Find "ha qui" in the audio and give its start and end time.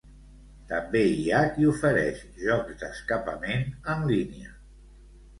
1.31-1.67